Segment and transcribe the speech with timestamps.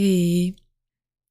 [0.00, 0.54] Hey,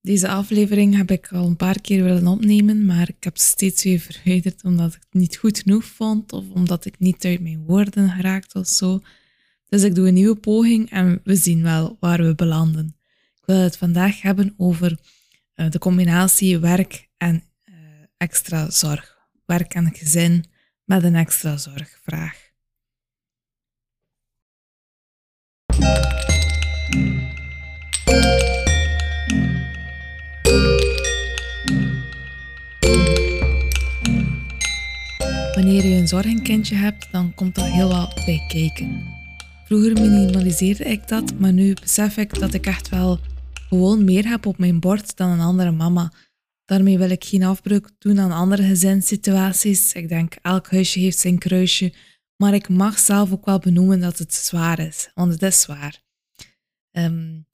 [0.02, 3.99] deze aflevering heb ik al een paar keer willen opnemen, maar ik heb steeds weer
[3.99, 8.10] verwijderd omdat ik het niet goed genoeg vond of omdat ik niet uit mijn woorden
[8.10, 9.02] geraakt of zo.
[9.68, 12.96] Dus ik doe een nieuwe poging en we zien wel waar we belanden.
[13.36, 15.00] Ik wil het vandaag hebben over
[15.56, 17.75] uh, de combinatie werk en uh,
[18.18, 19.18] extra zorg.
[19.45, 20.45] Werk en gezin
[20.84, 22.43] met een extra zorgvraag.
[35.55, 39.04] Wanneer je een zorgenkindje hebt, dan komt er heel wat bij kijken.
[39.66, 43.20] Vroeger minimaliseerde ik dat, maar nu besef ik dat ik echt wel
[43.70, 46.12] gewoon meer heb op mijn bord dan een andere mama.
[46.66, 49.94] Daarmee wil ik geen afbreuk doen aan andere gezinssituaties.
[49.94, 51.94] Ik denk, elk huisje heeft zijn kruisje.
[52.38, 56.03] Maar ik mag zelf ook wel benoemen dat het zwaar is, want het is zwaar.
[56.92, 57.48] Um,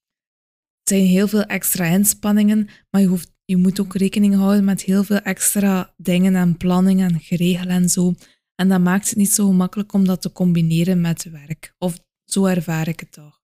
[0.80, 4.82] het zijn heel veel extra inspanningen, maar je, hoeft, je moet ook rekening houden met
[4.82, 8.14] heel veel extra dingen en planningen en geregeld en zo.
[8.56, 11.76] En dat maakt het niet zo gemakkelijk om dat te combineren met werk.
[11.78, 13.42] Of zo ervaar ik het toch.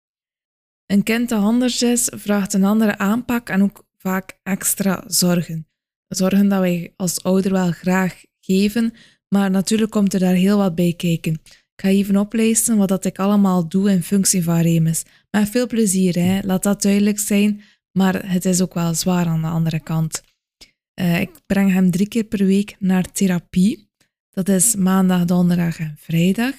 [0.86, 5.66] Een kind dat anders is, vraagt een andere aanpak en ook vaak extra zorgen.
[6.08, 8.92] Zorgen dat wij als ouder wel graag geven,
[9.28, 11.32] maar natuurlijk komt er daar heel wat bij kijken.
[11.76, 15.04] Ik ga even oplijsten wat dat ik allemaal doe in functie van Remus.
[15.30, 16.40] Met veel plezier, hè?
[16.42, 17.60] laat dat duidelijk zijn,
[17.98, 20.22] maar het is ook wel zwaar aan de andere kant.
[21.00, 23.88] Uh, ik breng hem drie keer per week naar therapie.
[24.30, 26.54] Dat is maandag, donderdag en vrijdag.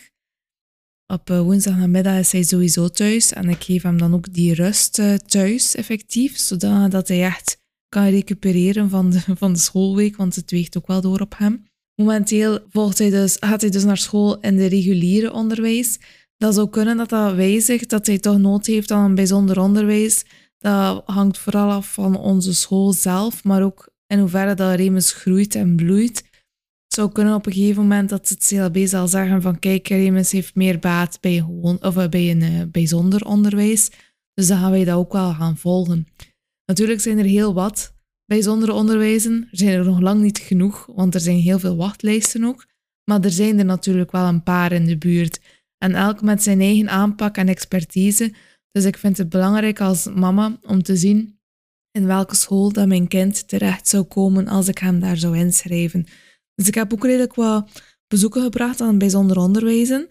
[1.07, 4.53] Op uh, woensdag namiddag is hij sowieso thuis en ik geef hem dan ook die
[4.53, 7.57] rust uh, thuis effectief, zodat hij echt
[7.89, 11.63] kan recupereren van de, van de schoolweek, want het weegt ook wel door op hem.
[11.95, 15.99] Momenteel volgt hij dus, gaat hij dus naar school in de reguliere onderwijs.
[16.37, 20.25] Dat zou kunnen dat dat wijzigt, dat hij toch nood heeft aan een bijzonder onderwijs.
[20.65, 25.55] Dat hangt vooral af van onze school zelf, maar ook in hoeverre dat Remus groeit
[25.55, 26.17] en bloeit.
[26.17, 30.31] Het zou kunnen op een gegeven moment dat het CLB zal zeggen van kijk, Remus
[30.31, 33.91] heeft meer baat bij, gewoon, of eh, bij een uh, bijzonder onderwijs.
[34.33, 36.07] Dus dan gaan wij dat ook wel gaan volgen.
[36.65, 37.93] Natuurlijk zijn er heel wat
[38.25, 39.47] bijzondere onderwijzen.
[39.51, 42.65] Er zijn er nog lang niet genoeg, want er zijn heel veel wachtlijsten ook.
[43.09, 45.39] Maar er zijn er natuurlijk wel een paar in de buurt.
[45.77, 48.33] En elk met zijn eigen aanpak en expertise.
[48.75, 51.39] Dus ik vind het belangrijk als mama om te zien
[51.91, 56.05] in welke school dat mijn kind terecht zou komen als ik hem daar zou inschrijven.
[56.55, 57.69] Dus ik heb ook redelijk wat
[58.07, 60.07] bezoeken gebracht aan bijzonder onderwijzen.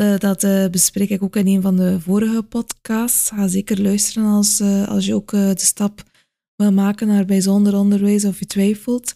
[0.00, 3.30] Uh, dat uh, bespreek ik ook in een van de vorige podcasts.
[3.30, 6.02] Ga zeker luisteren als, uh, als je ook de stap
[6.56, 9.14] wil maken naar bijzonder onderwijs of je twijfelt.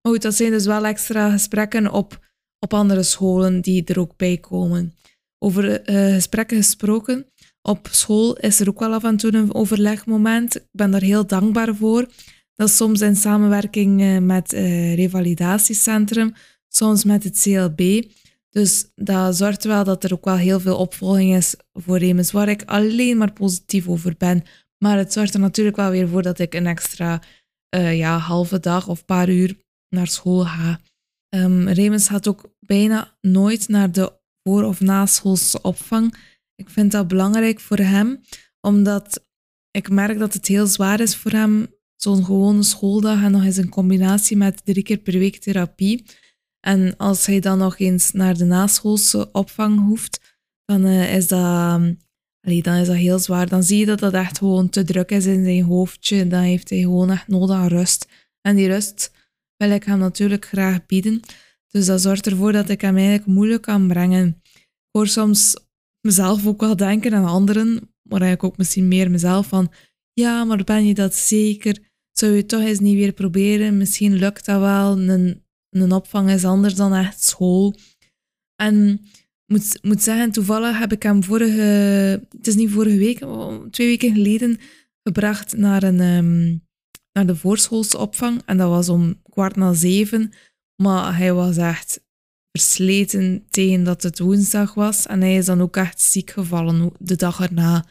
[0.00, 2.18] Maar goed, dat zijn dus wel extra gesprekken op,
[2.58, 4.94] op andere scholen die er ook bij komen.
[5.38, 7.32] Over gesprekken gesproken.
[7.68, 10.56] Op school is er ook wel af en toe een overlegmoment.
[10.56, 12.06] Ik ben daar heel dankbaar voor.
[12.54, 16.32] Dat is soms in samenwerking met het revalidatiecentrum,
[16.68, 18.02] soms met het CLB.
[18.50, 22.48] Dus dat zorgt wel dat er ook wel heel veel opvolging is voor Remus, waar
[22.48, 24.42] ik alleen maar positief over ben.
[24.78, 27.22] Maar het zorgt er natuurlijk wel weer voor dat ik een extra
[27.76, 29.56] uh, ja, halve dag of paar uur
[29.88, 30.80] naar school ga.
[31.36, 36.14] Um, Remus gaat ook bijna nooit naar de voor- of naschoolse opvang.
[36.56, 38.20] Ik vind dat belangrijk voor hem,
[38.60, 39.26] omdat
[39.70, 41.66] ik merk dat het heel zwaar is voor hem,
[41.96, 46.04] zo'n gewone schooldag en nog eens een combinatie met drie keer per week therapie.
[46.60, 51.80] En als hij dan nog eens naar de naschoolse opvang hoeft, dan, uh, is, dat,
[52.40, 53.48] allee, dan is dat heel zwaar.
[53.48, 56.26] Dan zie je dat dat echt gewoon te druk is in zijn hoofdje.
[56.26, 58.06] Dan heeft hij gewoon echt nodig aan rust.
[58.40, 59.12] En die rust
[59.56, 61.20] wil ik hem natuurlijk graag bieden.
[61.68, 64.40] Dus dat zorgt ervoor dat ik hem eigenlijk moeilijk kan brengen.
[64.54, 65.56] Ik hoor soms
[66.04, 69.72] mezelf ook wel denken aan anderen, maar eigenlijk ook misschien meer mezelf van
[70.12, 71.78] ja, maar ben je dat zeker?
[72.10, 73.76] Zou je toch eens niet weer proberen?
[73.76, 74.98] Misschien lukt dat wel.
[74.98, 75.44] Een
[75.82, 77.74] een opvang is anders dan echt school.
[78.56, 79.00] En
[79.46, 81.60] moet, moet zeggen, toevallig heb ik hem vorige,
[82.36, 83.18] het is niet vorige week,
[83.70, 84.58] twee weken geleden,
[85.02, 86.66] gebracht naar, een, um,
[87.12, 88.42] naar de voorschoolse opvang.
[88.46, 90.32] En dat was om kwart na zeven.
[90.82, 92.03] Maar hij was echt
[92.58, 95.06] versleten tegen dat het woensdag was.
[95.06, 97.84] En hij is dan ook echt ziek gevallen de dag erna.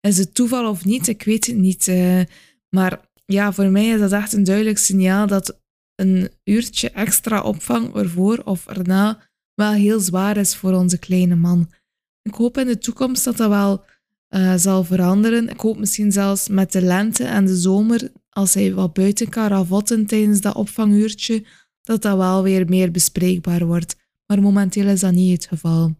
[0.00, 1.08] Is het toeval of niet?
[1.08, 1.86] Ik weet het niet.
[1.86, 2.20] Uh,
[2.68, 5.60] maar ja, voor mij is dat echt een duidelijk signaal dat
[5.94, 11.70] een uurtje extra opvang ervoor of erna wel heel zwaar is voor onze kleine man.
[12.22, 13.84] Ik hoop in de toekomst dat dat wel
[14.34, 15.48] uh, zal veranderen.
[15.48, 19.46] Ik hoop misschien zelfs met de lente en de zomer, als hij wat buiten kan
[19.46, 21.44] ravotten tijdens dat opvanguurtje,
[21.82, 23.96] dat dat wel weer meer bespreekbaar wordt.
[24.32, 25.94] Maar momenteel is dat niet het geval.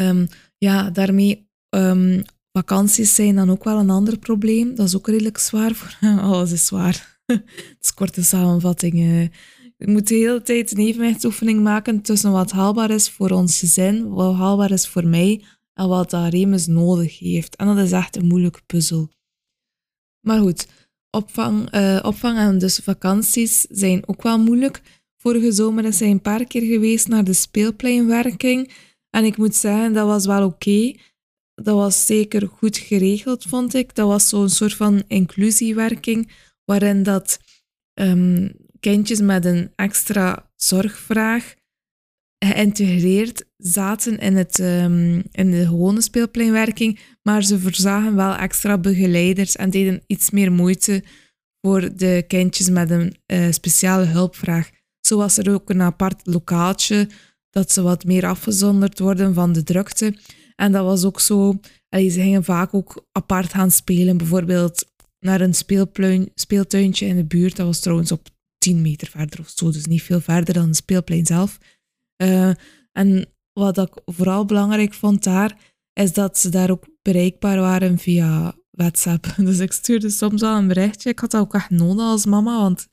[0.00, 4.74] Um, ja, daarmee um, vakanties zijn dan ook wel een ander probleem.
[4.74, 6.08] Dat is ook redelijk zwaar voor...
[6.20, 7.20] Alles is zwaar.
[7.26, 8.98] Het is korte samenvatting.
[9.76, 14.08] Je moet de hele tijd een evenwichtsoefening maken tussen wat haalbaar is voor ons gezin,
[14.08, 15.44] wat haalbaar is voor mij
[15.74, 17.56] en wat dat Remus nodig heeft.
[17.56, 19.10] En dat is echt een moeilijke puzzel.
[20.20, 20.66] Maar goed,
[21.10, 25.01] opvang, uh, opvang en dus vakanties zijn ook wel moeilijk.
[25.22, 28.72] Vorige zomer is hij een paar keer geweest naar de speelpleinwerking.
[29.10, 30.94] En ik moet zeggen, dat was wel oké.
[31.54, 33.94] Dat was zeker goed geregeld, vond ik.
[33.94, 36.32] Dat was zo'n soort van inclusiewerking,
[36.64, 37.38] waarin dat
[38.00, 41.54] um, kindjes met een extra zorgvraag
[42.44, 49.56] geïntegreerd zaten in, het, um, in de gewone speelpleinwerking, maar ze verzagen wel extra begeleiders
[49.56, 51.04] en deden iets meer moeite
[51.60, 54.70] voor de kindjes met een uh, speciale hulpvraag.
[55.06, 57.08] Zo was er ook een apart lokaaltje
[57.50, 60.16] dat ze wat meer afgezonderd worden van de drukte.
[60.56, 61.60] En dat was ook zo,
[61.90, 64.84] ze gingen vaak ook apart gaan spelen, bijvoorbeeld
[65.18, 65.54] naar een
[66.34, 67.56] speeltuintje in de buurt.
[67.56, 68.28] Dat was trouwens op
[68.58, 71.58] 10 meter verder of zo, dus niet veel verder dan het speelplein zelf.
[72.16, 72.50] Uh,
[72.92, 75.56] en wat ik vooral belangrijk vond daar,
[75.92, 79.34] is dat ze daar ook bereikbaar waren via WhatsApp.
[79.36, 81.10] Dus ik stuurde soms wel een berichtje.
[81.10, 82.86] Ik had dat ook echt nodig als mama, want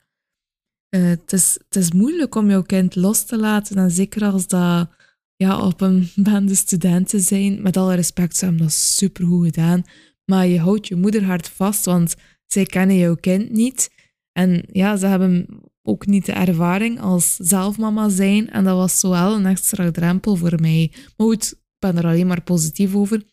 [0.89, 3.75] uh, het, is, moeilijk om jouw kind los te laten.
[3.75, 4.89] En zeker als dat
[5.35, 7.61] ja, op een bende studenten zijn.
[7.61, 9.83] Met alle respect, ze hebben dat supergoed gedaan.
[10.25, 12.15] Maar je houdt je moederhart vast, want
[12.45, 13.89] zij kennen jouw kind niet.
[14.31, 18.49] En ja, ze hebben ook niet de ervaring als zelfmama zijn.
[18.49, 20.91] En dat was zo wel een extra drempel voor mij.
[20.91, 23.23] Maar goed, ik ben er alleen maar positief over.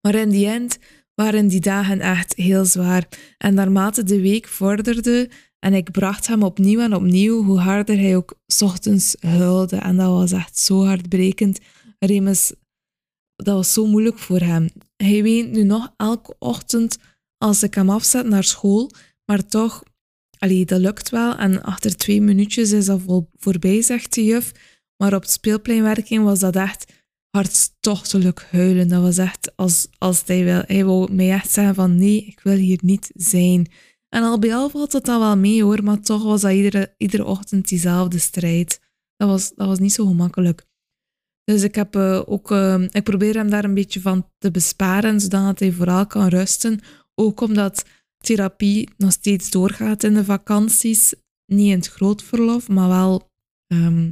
[0.00, 0.78] Maar in die end
[1.14, 3.08] waren die dagen echt heel zwaar.
[3.38, 8.16] En naarmate de week vorderde en ik bracht hem opnieuw en opnieuw, hoe harder hij
[8.16, 9.76] ook ochtends huilde.
[9.76, 11.58] En dat was echt zo hardbrekend.
[11.98, 12.52] Remus,
[13.36, 14.68] dat was zo moeilijk voor hem.
[14.96, 16.98] Hij weent nu nog elke ochtend
[17.38, 18.90] als ik hem afzet naar school.
[19.24, 19.82] Maar toch,
[20.38, 21.36] allee, dat lukt wel.
[21.36, 23.00] En achter twee minuutjes is dat
[23.36, 24.52] voorbij, zegt de juf.
[24.96, 26.92] Maar op speelpleinwerking was dat echt
[27.30, 28.88] hartstochtelijk huilen.
[28.88, 30.62] Dat was echt als, als hij wil.
[30.66, 33.70] Hij wou mij echt zeggen van nee, ik wil hier niet zijn.
[34.08, 36.94] En al bij al valt dat dan wel mee hoor, maar toch was dat iedere,
[36.96, 38.80] iedere ochtend diezelfde strijd.
[39.16, 40.66] Dat was, dat was niet zo gemakkelijk.
[41.44, 45.20] Dus ik, heb, uh, ook, uh, ik probeer hem daar een beetje van te besparen,
[45.20, 46.80] zodat hij vooral kan rusten.
[47.14, 47.84] Ook omdat
[48.18, 51.14] therapie nog steeds doorgaat in de vakanties.
[51.46, 53.30] Niet in het grootverlof, maar wel
[53.66, 54.10] um,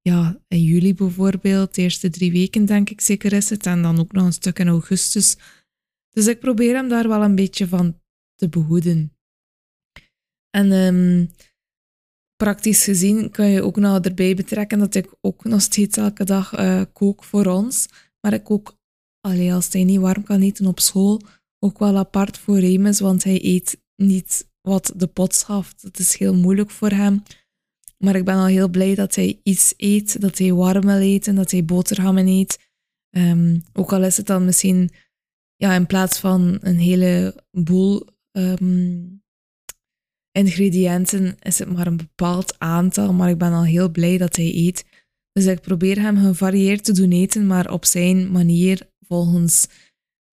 [0.00, 1.74] ja, in juli bijvoorbeeld.
[1.74, 3.66] De eerste drie weken denk ik zeker is het.
[3.66, 5.36] En dan ook nog een stuk in augustus.
[6.10, 8.00] Dus ik probeer hem daar wel een beetje van
[8.34, 9.15] te behoeden.
[10.56, 11.30] En um,
[12.36, 16.58] praktisch gezien kan je ook nog erbij betrekken dat ik ook nog steeds elke dag
[16.58, 17.88] uh, kook voor ons.
[18.20, 18.78] Maar ik kook,
[19.20, 21.20] allee, als hij niet warm kan eten op school,
[21.58, 25.82] ook wel apart voor Remus, want hij eet niet wat de pot schaft.
[25.82, 27.22] Het is heel moeilijk voor hem.
[27.98, 31.34] Maar ik ben al heel blij dat hij iets eet, dat hij warm wil eten,
[31.34, 32.58] dat hij boterhammen eet.
[33.10, 34.90] Um, ook al is het dan misschien
[35.56, 39.24] ja, in plaats van een hele boel um,
[40.36, 43.12] ingrediënten, is het maar een bepaald aantal.
[43.12, 44.84] Maar ik ben al heel blij dat hij eet.
[45.32, 49.66] Dus ik probeer hem gevarieerd te doen eten, maar op zijn manier, volgens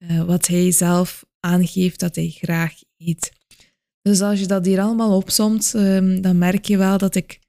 [0.03, 3.31] uh, wat hij zelf aangeeft dat hij graag eet.
[4.01, 7.39] Dus als je dat hier allemaal opsomt, um, dan merk je wel dat ik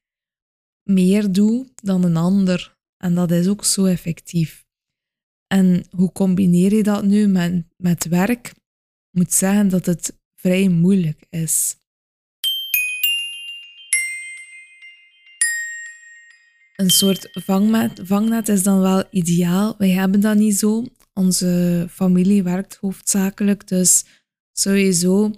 [0.82, 2.76] meer doe dan een ander.
[2.96, 4.64] En dat is ook zo effectief.
[5.46, 8.46] En hoe combineer je dat nu met, met werk?
[9.10, 11.76] Ik moet zeggen dat het vrij moeilijk is.
[16.74, 19.74] Een soort vangnet, vangnet is dan wel ideaal.
[19.78, 20.84] Wij hebben dat niet zo.
[21.12, 24.04] Onze familie werkt hoofdzakelijk, dus
[24.52, 25.30] sowieso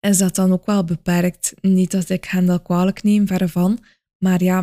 [0.00, 1.54] is dat dan ook wel beperkt.
[1.60, 3.84] Niet dat ik hen dat kwalijk neem, verre van.
[4.18, 4.62] Maar ja,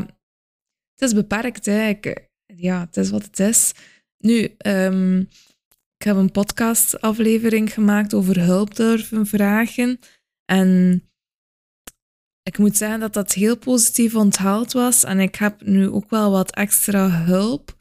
[0.93, 1.65] het is beperkt.
[1.65, 1.99] Hè.
[2.45, 3.71] Ja, het is wat het is.
[4.17, 5.19] Nu, um,
[5.97, 9.99] ik heb een podcastaflevering gemaakt over hulp durven vragen.
[10.45, 11.01] En
[12.43, 15.03] ik moet zeggen dat dat heel positief onthaald was.
[15.03, 17.75] En ik heb nu ook wel wat extra hulp.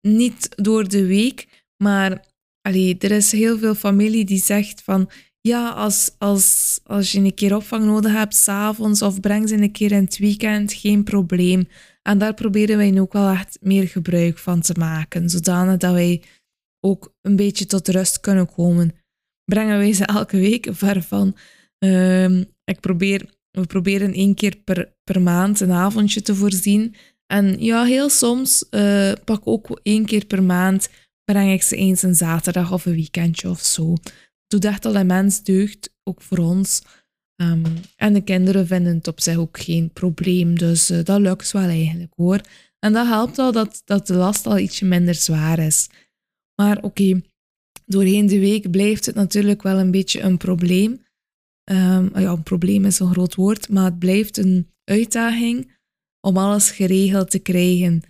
[0.00, 2.24] Niet door de week, maar
[2.62, 5.10] allee, er is heel veel familie die zegt van
[5.40, 9.72] ja, als, als, als je een keer opvang nodig hebt, s'avonds of breng ze een
[9.72, 11.68] keer in het weekend, geen probleem.
[12.02, 15.92] En daar proberen wij nu ook wel echt meer gebruik van te maken, zodanig dat
[15.92, 16.22] wij
[16.80, 18.94] ook een beetje tot rust kunnen komen.
[19.44, 21.36] Brengen wij ze elke week ver van.
[21.78, 26.94] Uh, ik probeer, we proberen één keer per, per maand een avondje te voorzien.
[27.26, 30.88] En ja, heel soms uh, pak ook één keer per maand
[31.24, 33.94] breng ik ze eens een zaterdag of een weekendje of zo.
[34.46, 36.82] Doet echt al immens deugd, ook voor ons.
[37.36, 37.64] Ehm,
[37.96, 40.58] en de kinderen vinden het op zich ook geen probleem.
[40.58, 42.40] Dus uh, dat lukt wel eigenlijk hoor.
[42.78, 45.88] En dat helpt al dat, dat de last al ietsje minder zwaar is.
[46.54, 47.20] Maar oké,
[47.86, 51.06] doorheen de week blijft het natuurlijk wel een beetje een probleem.
[51.70, 55.76] Um, ja, een probleem is een groot woord, maar het blijft een uitdaging
[56.20, 58.02] om alles geregeld te krijgen.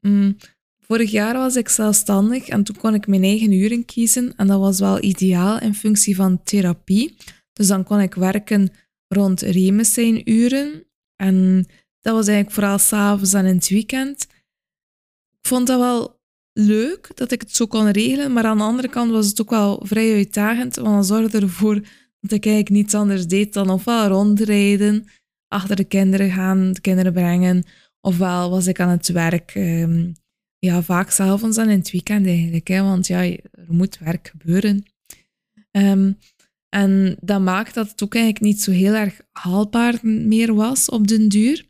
[0.00, 0.36] Mm,
[0.78, 4.60] vorig jaar was ik zelfstandig en toen kon ik mijn eigen uren kiezen en dat
[4.60, 7.16] was wel ideaal in functie van therapie.
[7.52, 8.70] Dus dan kon ik werken
[9.08, 9.44] rond
[9.80, 10.84] zijn uren
[11.16, 11.66] en
[12.00, 14.26] dat was eigenlijk vooral s'avonds en in het weekend.
[15.40, 16.20] Ik vond dat wel
[16.52, 19.50] leuk dat ik het zo kon regelen, maar aan de andere kant was het ook
[19.50, 21.80] wel vrij uitdagend, want dat zorgde ervoor
[22.28, 25.04] dat ik niets anders deed dan ofwel rondrijden,
[25.48, 27.64] achter de kinderen gaan, de kinderen brengen,
[28.00, 29.54] ofwel was ik aan het werk.
[29.54, 30.12] Um,
[30.58, 34.84] ja, vaak s'avonds en in het weekend eigenlijk, hè, want ja, er moet werk gebeuren.
[35.70, 36.18] Um,
[36.68, 41.08] en dat maakt dat het ook eigenlijk niet zo heel erg haalbaar meer was op
[41.08, 41.68] den duur.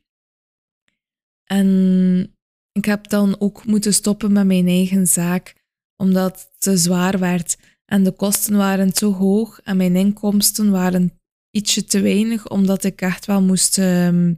[1.45, 2.37] En
[2.73, 5.55] ik heb dan ook moeten stoppen met mijn eigen zaak,
[5.97, 7.57] omdat het te zwaar werd.
[7.93, 13.01] En de kosten waren te hoog en mijn inkomsten waren ietsje te weinig, omdat ik
[13.01, 14.35] echt wel moest ehm,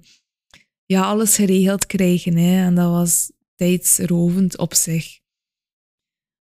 [0.85, 2.37] ja, alles geregeld krijgen.
[2.37, 2.65] Hè.
[2.65, 5.21] En dat was tijdsrovend op zich.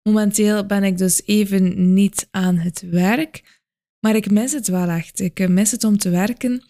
[0.10, 3.62] Momenteel ben ik dus even niet aan het werk,
[4.00, 5.20] maar ik mis het wel echt.
[5.20, 6.64] Ik eh, mis het om te werken.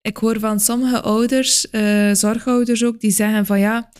[0.00, 3.90] Ik hoor van sommige ouders, uh, zorgouders ook, die zeggen van ja,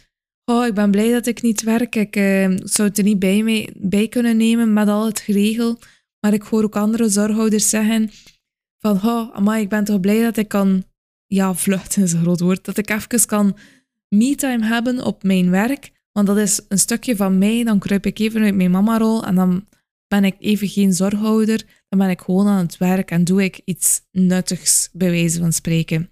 [0.44, 1.94] oh, ik ben blij dat ik niet werk.
[1.94, 5.78] Ik uh, zou het er niet bij, mee, bij kunnen nemen met al het geregel.
[6.20, 8.10] Maar ik hoor ook andere zorgouders zeggen
[8.78, 10.84] van oh, amai, ik ben toch blij dat ik kan,
[11.26, 13.56] ja, vluchten is een groot woord, dat ik even kan
[14.08, 15.92] me-time hebben op mijn werk.
[16.12, 17.64] Want dat is een stukje van mij.
[17.64, 19.66] Dan kruip ik even uit mijn mama-rol en dan
[20.06, 23.60] ben ik even geen zorghouder, dan ben ik gewoon aan het werk en doe ik
[23.64, 26.10] iets nuttigs, bij wijze van spreken.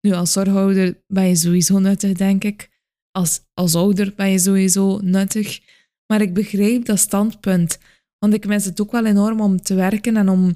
[0.00, 2.68] Nu, als zorghouder ben je sowieso nuttig, denk ik.
[3.16, 5.60] Als, als ouder ben je sowieso nuttig.
[6.06, 7.78] Maar ik begrijp dat standpunt.
[8.18, 10.54] Want ik mis het ook wel enorm om te werken en om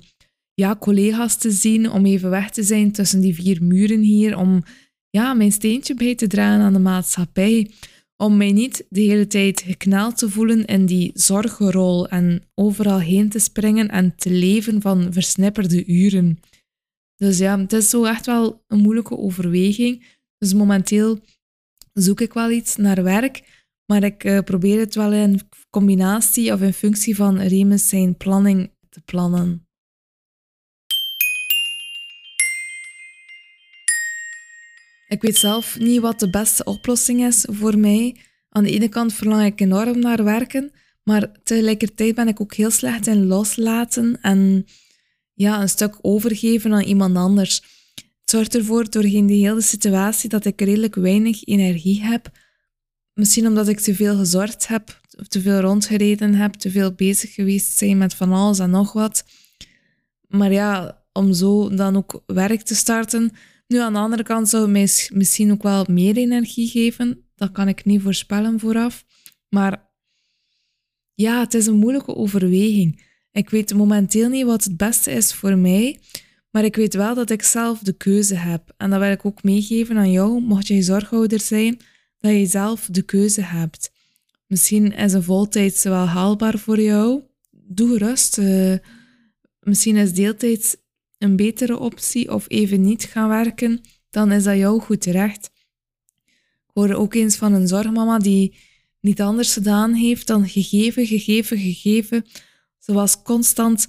[0.55, 4.63] ja, collega's te zien, om even weg te zijn tussen die vier muren hier, om
[5.11, 7.71] ja, mijn steentje bij te dragen aan de maatschappij
[8.23, 13.29] om mij niet de hele tijd gekneld te voelen in die zorgrol en overal heen
[13.29, 16.41] te springen en te leven van versnipperde uren.
[17.17, 20.07] Dus ja, het is zo echt wel een moeilijke overweging.
[20.39, 21.19] Dus momenteel
[22.03, 23.43] zoek ik wel iets naar werk,
[23.87, 25.41] maar ik uh, probeer het wel in
[25.71, 29.67] combinatie of in functie van Remus zijn planning te plannen.
[35.09, 38.17] Ik weet zelf niet wat de beste oplossing is voor mij.
[38.49, 40.71] Aan de ene kant verlang ik enorm naar werken,
[41.03, 44.67] maar tegelijkertijd ben ik ook heel slecht in loslaten en
[45.35, 47.78] ja, een stuk overgeven aan iemand anders.
[48.29, 52.31] Het zorgt ervoor, doorheen de hele situatie, dat ik redelijk weinig energie heb.
[53.15, 57.79] Misschien omdat ik te veel gezorgd heb, te veel rondgereden heb, te veel bezig geweest
[57.79, 59.25] zijn met van alles en nog wat.
[60.27, 63.31] Maar ja, om zo dan ook werk te starten,
[63.67, 67.25] nu, aan de andere kant zou het mij misschien ook wel meer energie geven.
[67.35, 69.05] Dat kan ik niet voorspellen vooraf.
[69.49, 69.91] Maar
[71.15, 73.05] ja, het is een moeilijke overweging.
[73.33, 76.01] Ik weet momenteel niet wat het beste is voor mij,
[76.51, 78.75] maar ik weet wel dat ik zelf de keuze heb.
[78.77, 81.81] En dat wil ik ook meegeven aan jou, mocht jij zorghouder zijn,
[82.19, 83.91] dat je zelf de keuze hebt.
[84.47, 87.23] Misschien is een voltijd wel haalbaar voor jou.
[87.51, 88.39] Doe rust.
[88.39, 88.75] Uh,
[89.61, 90.77] misschien is deeltijds
[91.19, 95.51] een betere optie of even niet gaan werken, dan is dat jou goed terecht.
[96.67, 98.57] Ik hoorde ook eens van een zorgmama die
[99.01, 102.25] niet anders gedaan heeft dan gegeven, gegeven, gegeven.
[102.85, 103.89] Was constant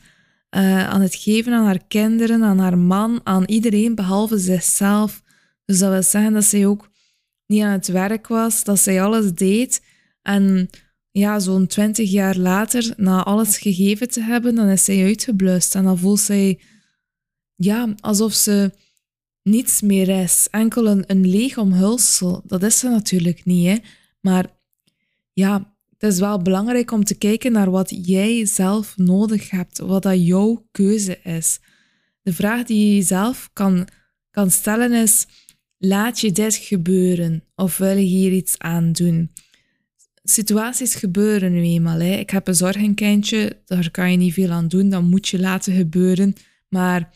[0.56, 5.24] uh, aan het geven aan haar kinderen, aan haar man, aan iedereen behalve zichzelf.
[5.65, 6.89] Dus dat wil zeggen dat zij ook
[7.46, 9.82] niet aan het werk was, dat zij alles deed.
[10.22, 10.70] En
[11.12, 15.75] ja, zo'n twintig jaar later, na alles gegeven te hebben, dan is zij uitgeblust.
[15.75, 16.60] En dan voelt zij
[17.56, 18.72] ja, alsof ze
[19.44, 20.48] niets meer is.
[20.51, 22.41] Enkel een, een leeg omhulsel.
[22.46, 23.77] Dat is ze natuurlijk niet, hè.
[24.22, 24.46] Maar
[25.34, 30.03] ja, het is wel belangrijk om te kijken naar wat jij zelf nodig hebt, wat
[30.03, 31.60] dat jouw keuze is.
[32.22, 33.88] De vraag die je jezelf kan,
[34.32, 35.27] kan stellen is,
[35.77, 39.32] laat je dit gebeuren of wil je hier iets aan doen?
[40.24, 42.00] Situaties gebeuren nu eenmaal.
[42.00, 42.15] Hè.
[42.15, 45.74] Ik heb een zorgenkindje, daar kan je niet veel aan doen, dat moet je laten
[45.74, 46.34] gebeuren.
[46.68, 47.15] Maar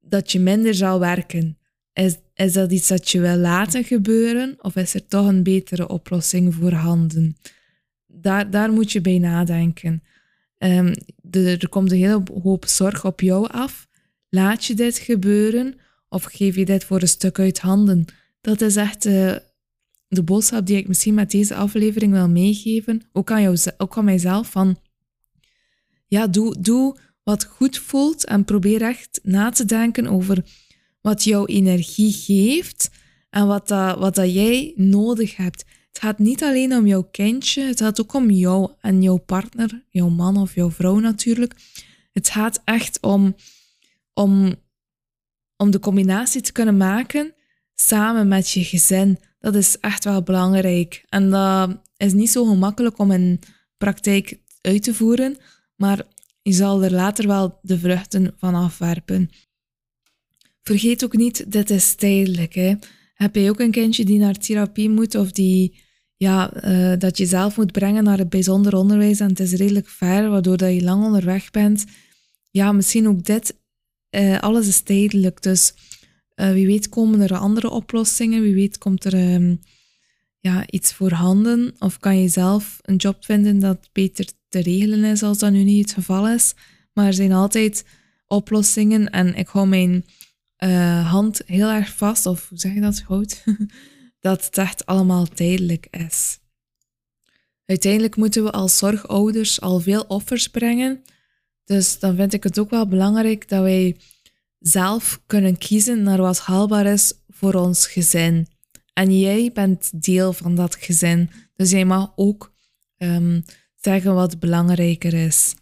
[0.00, 1.58] dat je minder zal werken.
[1.92, 5.88] Is, is dat iets dat je wil laten gebeuren of is er toch een betere
[5.88, 7.36] oplossing voorhanden?
[8.14, 10.02] Daar, daar moet je bij nadenken.
[10.58, 10.94] Ehm,
[11.30, 13.88] er komt een hele hoop zorg op jou af.
[14.28, 15.74] Laat je dit gebeuren
[16.08, 18.04] of geef je dit voor een stuk uit handen?
[18.40, 19.36] Dat is echt uh,
[20.08, 23.02] de boodschap die ik misschien met deze aflevering wil meegeven.
[23.12, 24.50] Ook aan, jou, ook aan mijzelf.
[24.50, 24.78] Van,
[26.06, 30.44] ja, doe, doe wat goed voelt en probeer echt na te denken over
[31.00, 32.90] wat jouw energie geeft
[33.30, 35.64] en wat, dat, wat dat jij nodig hebt.
[35.94, 39.84] Het gaat niet alleen om jouw kindje, het gaat ook om jou en jouw partner,
[39.88, 41.54] jouw man of jouw vrouw natuurlijk.
[42.12, 43.34] Het gaat echt om,
[44.12, 44.54] om,
[45.56, 47.34] om de combinatie te kunnen maken
[47.74, 49.18] samen met je gezin.
[49.38, 51.04] Dat is echt wel belangrijk.
[51.08, 53.40] En dat is niet zo gemakkelijk om in
[53.76, 55.36] praktijk uit te voeren,
[55.76, 56.02] maar
[56.42, 59.30] je zal er later wel de vruchten van afwerpen.
[60.62, 62.54] Vergeet ook niet, dit is tijdelijk.
[62.54, 62.74] Hè.
[63.14, 65.82] Heb je ook een kindje die naar therapie moet of die,
[66.16, 69.88] ja, uh, dat je zelf moet brengen naar het bijzonder onderwijs en het is redelijk
[69.88, 71.84] ver, waardoor dat je lang onderweg bent?
[72.50, 73.56] Ja, misschien ook dit.
[74.10, 75.74] Uh, alles is tijdelijk, dus
[76.36, 79.60] uh, wie weet komen er andere oplossingen, wie weet komt er um,
[80.38, 85.22] ja, iets voorhanden of kan je zelf een job vinden dat beter te regelen is
[85.22, 86.54] als dat nu niet het geval is.
[86.92, 87.84] Maar er zijn altijd
[88.26, 90.04] oplossingen en ik hou mijn
[91.04, 93.44] hand heel erg vast, of hoe zeg je dat, hout,
[94.24, 96.38] dat het echt allemaal tijdelijk is.
[97.64, 101.02] Uiteindelijk moeten we als zorgouders al veel offers brengen.
[101.64, 103.96] Dus dan vind ik het ook wel belangrijk dat wij
[104.58, 108.46] zelf kunnen kiezen naar wat haalbaar is voor ons gezin.
[108.92, 111.30] En jij bent deel van dat gezin.
[111.54, 112.52] Dus jij mag ook
[112.96, 115.54] um, zeggen wat belangrijker is.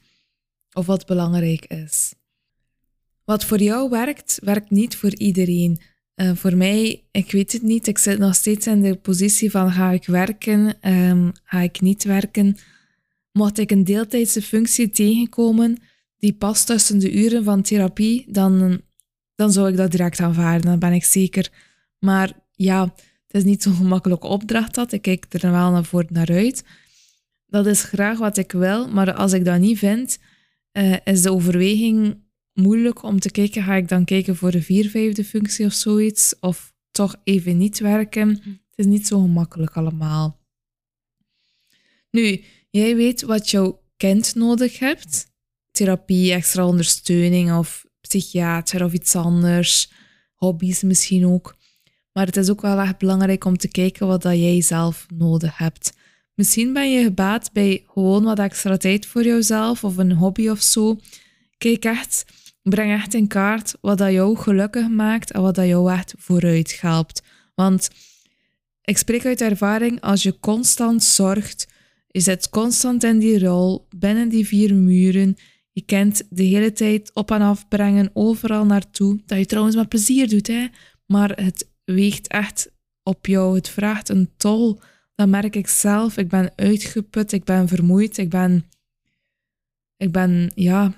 [0.73, 2.15] Of wat belangrijk is.
[3.25, 5.81] Wat voor jou werkt, werkt niet voor iedereen.
[6.23, 7.87] Uh, voor mij, ik weet het niet.
[7.87, 12.05] Ik zit nog steeds in de positie van ga ik werken, um, ga ik niet
[12.05, 12.57] werken.
[13.33, 15.77] Mocht ik een deeltijdse functie tegenkomen
[16.17, 18.81] die past tussen de uren van therapie, dan,
[19.35, 20.67] dan zou ik dat direct aanvaarden.
[20.67, 21.51] Dan ben ik zeker.
[21.99, 22.83] Maar ja,
[23.27, 24.93] het is niet zo'n gemakkelijke opdracht dat.
[24.93, 26.65] Ik kijk er wel naar voor naar uit.
[27.47, 30.19] Dat is graag wat ik wil, maar als ik dat niet vind,
[30.73, 32.17] uh, is de overweging
[32.55, 36.35] moeilijk om te kijken, ga ik dan kijken voor de vier vijfde functie of zoiets,
[36.41, 38.29] of toch even niet werken.
[38.43, 38.49] Hm.
[38.49, 40.41] Het is niet zo gemakkelijk allemaal.
[42.11, 45.27] Nu, jij weet wat jouw kind nodig hebt.
[45.71, 49.93] Therapie, extra ondersteuning of psychiater of iets anders.
[50.35, 51.57] Hobby's misschien ook.
[52.13, 55.57] Maar het is ook wel echt belangrijk om te kijken wat dat jij zelf nodig
[55.59, 55.93] hebt.
[56.35, 60.63] Misschien ben je gebaat bij gewoon wat extra tijd voor jouzelf of een hobby of
[60.63, 60.99] zo.
[61.59, 62.25] Kijk echt
[62.63, 66.81] breng echt in kaart wat dat jou gelukkig maakt en wat dat jou echt vooruit
[66.81, 67.23] helpt.
[67.55, 67.91] Want
[68.83, 71.69] ik spreek uit ervaring, als je constant zorgt,
[72.07, 75.37] je zit constant in die rol, binnen die vier muren,
[75.73, 79.89] je kent de hele tijd op en af brengen, overal naartoe, dat je trouwens met
[79.89, 80.67] plezier doet, hè?
[81.07, 82.71] maar het weegt echt
[83.03, 84.81] op jou, het vraagt een tol.
[85.15, 86.17] Dat merk ik zelf.
[86.17, 88.65] Ik ben uitgeput, ik ben vermoeid, ik ben,
[89.97, 90.93] ik ben ja,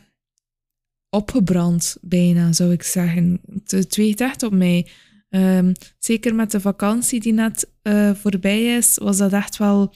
[1.15, 3.41] opgebrand, bijna zou ik zeggen.
[3.67, 4.89] Het, weegt echt op mij.
[5.29, 9.95] Ehm, zeker met de vakantie die net uh, voorbij is, was dat echt wel.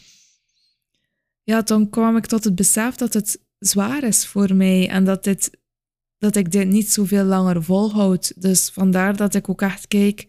[1.42, 5.24] Ja, dan kwam ik tot het besef dat het zwaar is voor mij en dat,
[5.24, 5.50] dit,
[6.18, 8.33] dat ik dit niet zoveel langer volhoud.
[8.42, 10.26] Dus vandaar dat ik ook echt kijk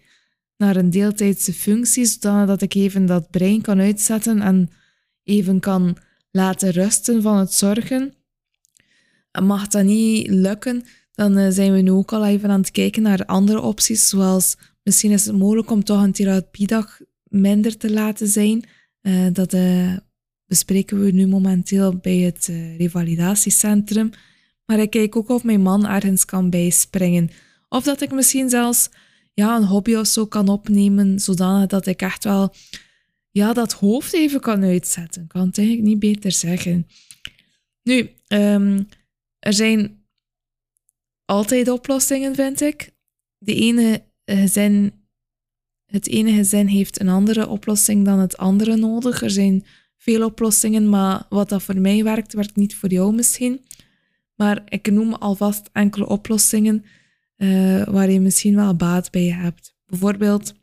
[0.58, 4.70] naar een deeltijdse functie, zodat ik even dat brein kan uitzetten en
[5.24, 5.98] even kan
[6.32, 8.14] laten rusten van het zorgen.
[9.40, 13.02] Mag dat niet lukken, dan eh, zijn we nu ook al even aan het kijken
[13.02, 18.28] naar andere opties, zoals misschien is het mogelijk om toch een therapiedag minder te laten
[18.28, 18.64] zijn.
[19.02, 19.98] Uh, dat uh,
[20.46, 24.10] bespreken we nu momenteel bij het revalidatiecentrum.
[24.66, 27.30] Maar ik kijk ook of mijn man ergens kan bijspringen.
[27.70, 28.90] Of dat ik misschien zelfs
[29.34, 32.54] ja, een hobby of zo kan opnemen, zodanig dat ik echt wel
[33.32, 35.28] ja, dat hoofd even kan uitzetten.
[35.28, 36.88] Kan het eigenlijk niet beter zeggen.
[37.84, 38.88] Nu, um,
[39.40, 40.06] er zijn
[41.26, 42.92] altijd oplossingen, vind ik.
[43.38, 44.94] De ene gezin,
[45.86, 49.22] het ene gezin heeft een andere oplossing dan het andere nodig.
[49.22, 49.66] Er zijn
[49.98, 53.66] veel oplossingen, maar wat dat voor mij werkt, werkt niet voor jou misschien.
[54.36, 56.86] Maar ik noem alvast enkele oplossingen
[57.38, 59.76] uh, waar je misschien wel baat bij hebt.
[59.86, 60.54] Bijvoorbeeld,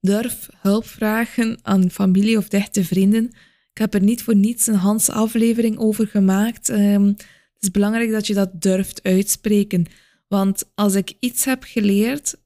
[0.00, 3.24] durf hulp vragen aan familie of dichte vrienden.
[3.70, 6.66] Ik heb er niet voor niets een Hans aflevering over gemaakt.
[6.66, 7.26] Het
[7.62, 9.86] is belangrijk dat je dat durft uitspreken.
[10.28, 12.36] Want als ik iets heb geleerd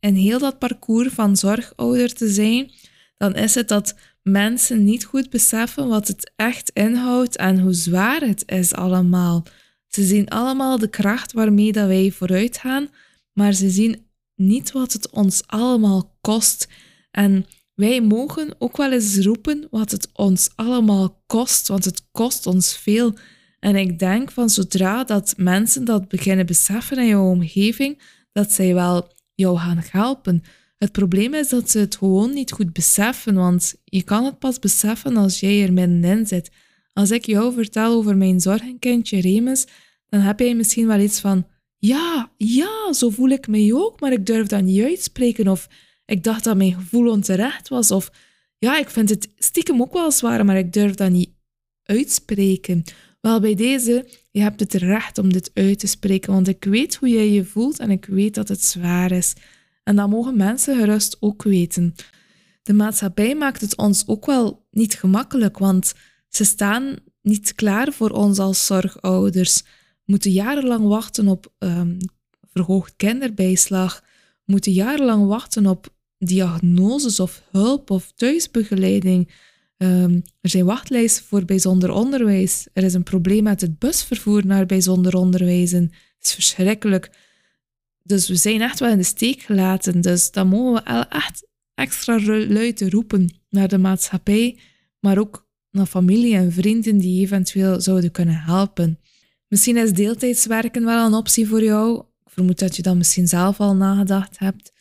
[0.00, 2.70] in heel dat parcours van zorgouder te zijn,
[3.16, 8.20] dan is het dat mensen niet goed beseffen wat het echt inhoudt en hoe zwaar
[8.20, 9.46] het is allemaal.
[9.88, 12.88] Ze zien allemaal de kracht waarmee dat wij vooruit gaan,
[13.32, 16.68] maar ze zien niet wat het ons allemaal kost.
[17.10, 22.46] En wij mogen ook wel eens roepen wat het ons allemaal kost, want het kost
[22.46, 23.14] ons veel.
[23.60, 28.74] En ik denk van zodra dat mensen dat beginnen beseffen in jouw omgeving, dat zij
[28.74, 30.42] wel jou gaan helpen.
[30.78, 34.58] Het probleem is dat ze het gewoon niet goed beseffen, want je kan het pas
[34.58, 36.50] beseffen als jij er middenin zit.
[36.92, 39.66] Als ik jou vertel over mijn zorgenkindje Remus,
[40.06, 41.46] dan heb jij misschien wel iets van:
[41.76, 45.48] ja, ja, zo voel ik me ook, maar ik durf dat niet uitspreken.
[45.48, 45.68] Of
[46.04, 47.90] ik dacht dat mijn gevoel onterecht was.
[47.90, 48.10] Of
[48.58, 51.30] ja, ik vind het stiekem ook wel zwaar, maar ik durf dat niet
[51.82, 52.84] uitspreken.
[53.20, 56.94] Wel, bij deze, je hebt het recht om dit uit te spreken, want ik weet
[56.94, 59.34] hoe jij je voelt en ik weet dat het zwaar is.
[59.82, 61.94] En dat mogen mensen gerust ook weten.
[62.62, 65.94] De maatschappij maakt het ons ook wel niet gemakkelijk, want
[66.28, 69.62] ze staan niet klaar voor ons als zorgouders,
[70.04, 71.98] moeten jarenlang wachten op um,
[72.52, 74.04] verhoogd kinderbijslag,
[74.44, 79.30] moeten jarenlang wachten op diagnoses of hulp of thuisbegeleiding.
[79.82, 82.66] Um, er zijn wachtlijsten voor bijzonder onderwijs.
[82.72, 85.70] Er is een probleem met het busvervoer naar bijzonder onderwijs.
[85.70, 87.10] Het is verschrikkelijk.
[88.02, 90.00] Dus we zijn echt wel in de steek gelaten.
[90.00, 94.58] Dus dan mogen we echt extra luid roepen naar de maatschappij,
[94.98, 98.98] maar ook naar familie en vrienden die eventueel zouden kunnen helpen.
[99.48, 101.98] Misschien is deeltijdswerken wel een optie voor jou.
[102.24, 104.72] Ik vermoed dat je dat misschien zelf al nagedacht hebt.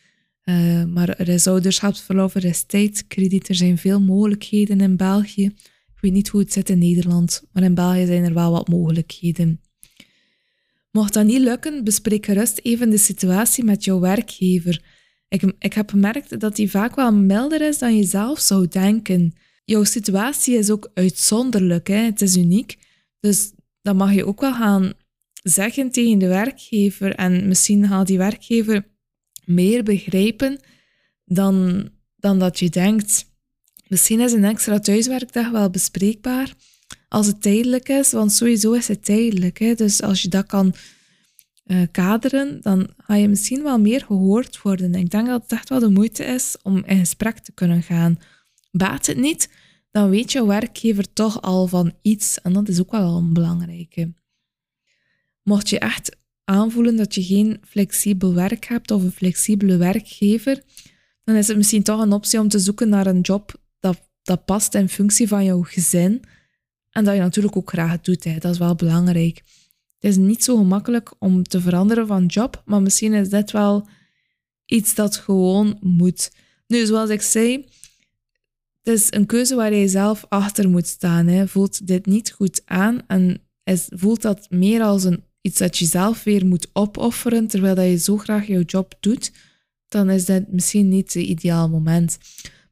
[0.50, 5.46] Uh, maar er is ouderschapsverlof, er is tijdskrediet, er zijn veel mogelijkheden in België.
[5.96, 8.68] Ik weet niet hoe het zit in Nederland, maar in België zijn er wel wat
[8.68, 9.62] mogelijkheden.
[10.92, 14.84] Mocht dat niet lukken, bespreek gerust even de situatie met jouw werkgever.
[15.28, 19.34] Ik, ik heb gemerkt dat die vaak wel milder is dan je zelf zou denken.
[19.66, 21.96] Jouw situatie is ook uitzonderlijk, hè?
[21.96, 22.78] het is uniek.
[23.20, 24.94] Dus dan mag je ook wel gaan
[25.44, 27.16] zeggen tegen de werkgever.
[27.16, 28.88] En misschien gaat die werkgever
[29.50, 30.60] meer begrijpen
[31.26, 33.26] dan, dan dat je denkt.
[33.88, 36.54] Misschien is een extra thuiswerkdag wel bespreekbaar
[37.08, 39.60] als het tijdelijk is, want sowieso is het tijdelijk.
[39.60, 39.74] Hè?
[39.74, 40.74] Dus als je dat kan
[41.66, 44.96] uh, kaderen, dan ga je misschien wel meer gehoord worden.
[44.96, 48.20] Ik denk dat het echt wel de moeite is om in gesprek te kunnen gaan.
[48.72, 49.50] Baat het niet,
[49.92, 52.42] dan weet jouw werkgever toch al van iets.
[52.42, 54.14] En dat is ook wel een belangrijke.
[55.44, 56.18] Mocht je echt
[56.50, 60.62] aanvoelen dat je geen flexibel werk hebt of een flexibele werkgever,
[61.24, 64.46] dan is het misschien toch een optie om te zoeken naar een job dat, dat
[64.46, 66.22] past in functie van jouw gezin.
[66.90, 68.24] En dat je natuurlijk ook graag doet.
[68.24, 68.38] Hè.
[68.38, 69.38] Dat is wel belangrijk.
[70.00, 73.88] Het is niet zo gemakkelijk om te veranderen van job, maar misschien is dit wel
[74.66, 76.32] iets dat gewoon moet.
[76.68, 77.66] Nu, zoals ik zei,
[78.82, 81.28] het is een keuze waar je zelf achter moet staan.
[81.28, 81.48] Hè.
[81.48, 85.86] Voelt dit niet goed aan en is, voelt dat meer als een, iets dat je
[85.86, 89.32] zelf weer moet opofferen terwijl dat je zo graag jouw job doet,
[89.88, 92.18] dan is dat misschien niet het ideaal moment.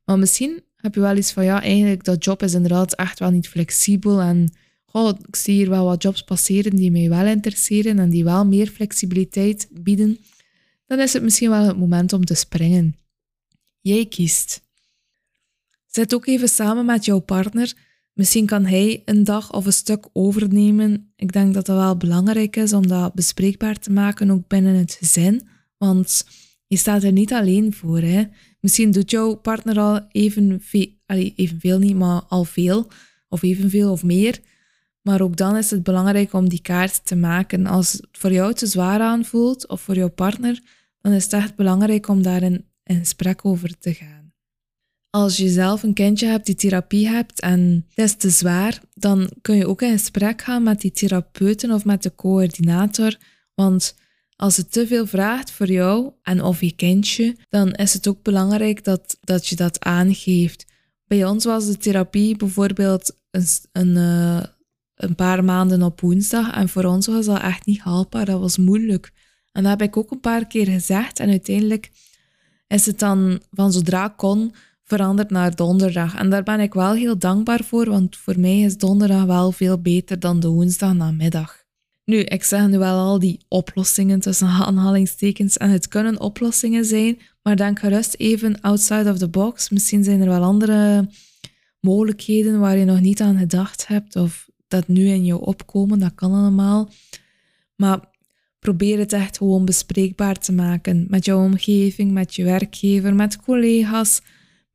[0.06, 3.32] Maar misschien heb je wel iets van, ja, eigenlijk dat job is inderdaad echt wel
[3.32, 4.54] niet flexibel en
[4.92, 8.46] oh, ik zie hier wel wat jobs passeren die mij wel interesseren en die wel
[8.46, 10.20] meer flexibiliteit bieden.
[10.88, 12.96] Dan is het misschien wel het moment om te springen.
[13.82, 14.62] Jij kiest.
[15.88, 17.74] Zet ook even samen met jouw partner.
[18.18, 21.12] Misschien kan hij een dag of een stuk overnemen.
[21.16, 24.94] Ik denk dat dat wel belangrijk is om dat bespreekbaar te maken, ook binnen het
[24.94, 25.48] gezin.
[25.78, 26.26] Want
[26.68, 28.00] je staat er niet alleen voor.
[28.00, 28.24] Hè?
[28.60, 30.88] Misschien doet jouw partner al evenveel,
[31.36, 32.88] evenveel niet, maar al veel,
[33.30, 34.40] of evenveel of meer.
[35.02, 37.66] Maar ook dan is het belangrijk om die kaart te maken.
[37.66, 40.62] Als het voor jou te zwaar aanvoelt, of voor jouw partner,
[41.02, 44.27] dan is het echt belangrijk om daar in, gesprek over te gaan.
[45.18, 49.30] Als je zelf een kindje hebt die therapie hebt en het is te zwaar, dan
[49.42, 53.18] kun je ook in gesprek gaan met die therapeuten of met de coördinator.
[53.56, 53.96] Want
[54.36, 58.24] als het te veel vraagt voor jou en of je kindje, dan is het ook
[58.24, 60.66] belangrijk dat, dat je dat aangeeft.
[61.08, 64.44] Bij ons was de therapie bijvoorbeeld een, een, eh,
[64.96, 68.58] een paar maanden op woensdag en voor ons was dat echt niet haalbaar, dat was
[68.58, 69.12] moeilijk.
[69.52, 71.92] En dat heb ik ook een paar keer gezegd en uiteindelijk
[72.68, 74.54] is het dan van zodra kon
[74.88, 76.16] veranderd naar donderdag.
[76.16, 79.78] En daar ben ik wel heel dankbaar voor, want voor mij is donderdag wel veel
[79.78, 81.66] beter dan de woensdag namiddag.
[82.06, 87.20] Nu, ik zeg nu wel al die oplossingen tussen aanhalingstekens en het kunnen oplossingen zijn,
[87.44, 89.70] maar denk gerust even outside of the box.
[89.70, 91.10] Misschien zijn er wel andere
[91.80, 96.16] mogelijkheden waar je nog niet aan gedacht hebt of dat nu in jou opkomen, dat
[96.16, 96.90] kan allemaal.
[97.76, 98.00] Maar
[98.60, 104.22] probeer het echt gewoon bespreekbaar te maken met jouw omgeving, met je werkgever, met collega's,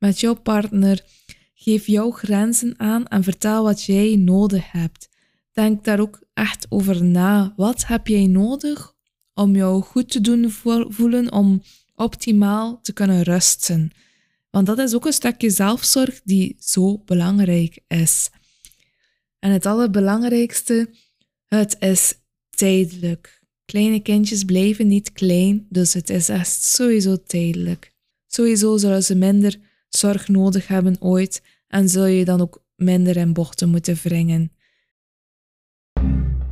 [0.03, 1.05] met jouw partner.
[1.53, 5.09] Geef jouw grenzen aan en vertel wat jij nodig hebt.
[5.51, 7.53] Denk daar ook echt over na.
[7.55, 8.93] Wat heb jij nodig
[9.33, 10.51] om jou goed te doen
[10.89, 11.61] voelen, om
[11.95, 13.91] optimaal te kunnen rusten?
[14.49, 18.29] Want dat is ook een stukje zelfzorg die zo belangrijk is.
[19.39, 20.89] En het allerbelangrijkste,
[21.47, 22.13] het is
[22.49, 23.41] tijdelijk.
[23.65, 27.93] Kleine kindjes blijven niet klein, dus het is echt sowieso tijdelijk.
[28.27, 33.33] Sowieso zullen ze minder zorg nodig hebben ooit en zul je dan ook minder in
[33.33, 34.51] bochten moeten wringen.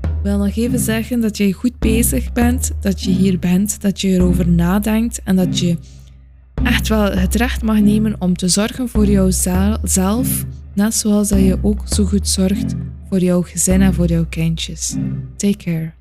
[0.02, 4.02] Ik wil nog even zeggen dat je goed bezig bent, dat je hier bent, dat
[4.02, 5.78] je erover nadenkt en dat je
[6.64, 11.58] echt wel het recht mag nemen om te zorgen voor jouzelf, net zoals dat je
[11.62, 12.76] ook zo goed zorgt
[13.10, 14.96] voor jouw gezin en voor jouw kindjes.
[15.38, 15.94] Take care.